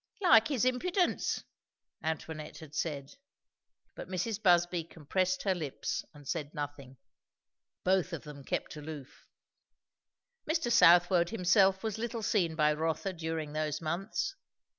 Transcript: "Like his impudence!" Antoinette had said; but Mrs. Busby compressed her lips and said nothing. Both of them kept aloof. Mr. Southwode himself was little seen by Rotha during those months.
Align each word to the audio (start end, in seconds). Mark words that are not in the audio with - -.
"Like 0.19 0.47
his 0.47 0.65
impudence!" 0.65 1.43
Antoinette 2.03 2.57
had 2.57 2.73
said; 2.73 3.17
but 3.93 4.07
Mrs. 4.09 4.41
Busby 4.41 4.83
compressed 4.83 5.43
her 5.43 5.53
lips 5.53 6.03
and 6.11 6.27
said 6.27 6.55
nothing. 6.55 6.97
Both 7.83 8.11
of 8.11 8.23
them 8.23 8.43
kept 8.43 8.75
aloof. 8.75 9.27
Mr. 10.49 10.71
Southwode 10.71 11.29
himself 11.29 11.83
was 11.83 11.99
little 11.99 12.23
seen 12.23 12.55
by 12.55 12.73
Rotha 12.73 13.13
during 13.13 13.53
those 13.53 13.79
months. 13.79 14.33